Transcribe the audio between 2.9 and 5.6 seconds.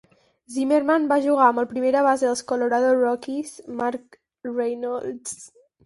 Rockies, Mark Reynolds.